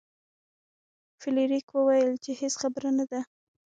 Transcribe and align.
فلیریک 1.21 1.67
وویل 1.73 2.11
چې 2.23 2.31
هیڅ 2.39 2.53
خبره 2.61 2.89
نه 2.97 3.05
ده. 3.11 3.19